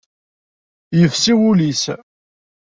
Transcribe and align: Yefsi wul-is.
Yefsi 0.99 1.33
wul-is. 1.39 1.83